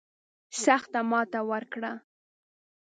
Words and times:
سخته 0.63 0.99
ماته 1.09 1.39
ورکړه. 1.49 1.91